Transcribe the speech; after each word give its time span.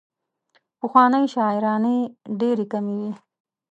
پخوانۍ 0.79 1.25
شاعرانې 1.33 1.97
ډېرې 2.39 2.65
کمې 2.71 2.95
وې. 3.01 3.11